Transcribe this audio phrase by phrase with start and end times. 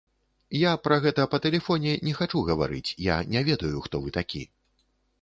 [0.59, 4.47] Я пра гэта па тэлефоне не хачу гаварыць, я не ведаю, хто вы такі.